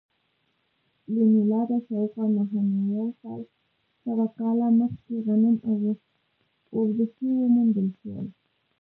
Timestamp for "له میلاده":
1.13-1.77